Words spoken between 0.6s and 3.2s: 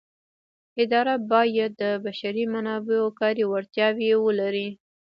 اداره باید د بشري منابعو